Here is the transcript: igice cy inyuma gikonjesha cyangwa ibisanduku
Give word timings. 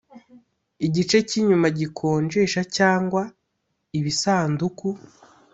igice 0.85 1.17
cy 1.27 1.35
inyuma 1.41 1.67
gikonjesha 1.79 2.61
cyangwa 2.77 3.21
ibisanduku 3.97 4.87